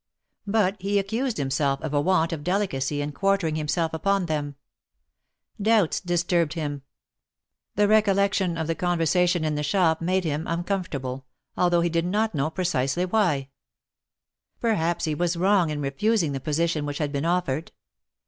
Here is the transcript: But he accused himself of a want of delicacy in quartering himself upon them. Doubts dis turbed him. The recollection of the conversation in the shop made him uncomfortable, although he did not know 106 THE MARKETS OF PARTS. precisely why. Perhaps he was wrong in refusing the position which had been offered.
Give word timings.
But 0.47 0.81
he 0.81 0.97
accused 0.97 1.37
himself 1.37 1.79
of 1.81 1.93
a 1.93 2.01
want 2.01 2.33
of 2.33 2.43
delicacy 2.43 3.03
in 3.03 3.11
quartering 3.11 3.53
himself 3.55 3.93
upon 3.93 4.25
them. 4.25 4.55
Doubts 5.61 5.99
dis 5.99 6.23
turbed 6.23 6.53
him. 6.53 6.81
The 7.75 7.87
recollection 7.87 8.57
of 8.57 8.65
the 8.65 8.73
conversation 8.73 9.43
in 9.43 9.53
the 9.53 9.61
shop 9.61 10.01
made 10.01 10.23
him 10.23 10.47
uncomfortable, 10.47 11.27
although 11.55 11.81
he 11.81 11.89
did 11.89 12.05
not 12.07 12.33
know 12.33 12.45
106 12.45 12.95
THE 12.95 13.01
MARKETS 13.01 13.03
OF 13.03 13.11
PARTS. 13.11 13.37
precisely 13.45 13.45
why. 13.45 13.49
Perhaps 14.59 15.05
he 15.05 15.13
was 15.13 15.37
wrong 15.37 15.69
in 15.69 15.81
refusing 15.81 16.31
the 16.31 16.39
position 16.39 16.87
which 16.87 16.97
had 16.97 17.11
been 17.11 17.23
offered. 17.25 17.71